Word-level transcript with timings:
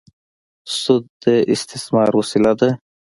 سود 0.79 1.03
د 1.23 1.25
استثمار 1.53 2.09
وسیله 2.19 2.51
ده. 2.59 2.69